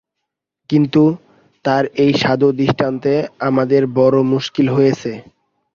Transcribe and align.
কিন্তু, 0.69 1.03
তাঁর 1.65 1.83
এই 2.03 2.11
সাধু 2.21 2.47
দৃষ্টান্তে 2.59 3.13
আমাদের 3.47 3.81
বড়ো 3.97 4.21
মুশকিল 4.33 4.67
হয়েছে। 4.69 5.11